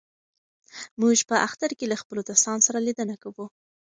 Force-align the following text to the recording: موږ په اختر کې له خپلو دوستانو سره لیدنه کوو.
موږ 1.01 1.17
په 1.29 1.35
اختر 1.47 1.69
کې 1.77 1.85
له 1.91 1.95
خپلو 2.01 2.21
دوستانو 2.29 2.65
سره 2.67 2.79
لیدنه 2.87 3.15
کوو. 3.23 3.45